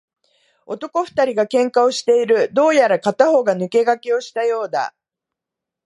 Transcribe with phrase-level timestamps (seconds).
[0.65, 2.49] 男二人が喧嘩をしている。
[2.53, 4.95] どうやら片方が抜け駆けをしたようだ。